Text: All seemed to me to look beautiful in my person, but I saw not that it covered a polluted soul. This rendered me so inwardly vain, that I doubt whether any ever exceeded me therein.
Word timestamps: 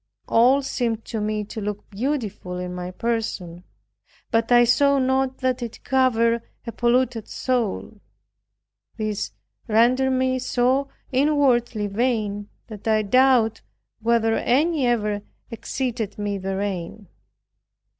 All 0.27 0.63
seemed 0.63 1.05
to 1.05 1.21
me 1.21 1.43
to 1.43 1.61
look 1.61 1.87
beautiful 1.91 2.57
in 2.57 2.73
my 2.73 2.89
person, 2.89 3.63
but 4.31 4.51
I 4.51 4.63
saw 4.63 4.97
not 4.97 5.37
that 5.41 5.61
it 5.61 5.83
covered 5.83 6.41
a 6.65 6.71
polluted 6.71 7.27
soul. 7.27 8.01
This 8.97 9.31
rendered 9.67 10.09
me 10.13 10.39
so 10.39 10.87
inwardly 11.11 11.85
vain, 11.85 12.49
that 12.65 12.87
I 12.87 13.03
doubt 13.03 13.61
whether 13.99 14.33
any 14.37 14.87
ever 14.87 15.21
exceeded 15.51 16.17
me 16.17 16.39
therein. 16.39 17.07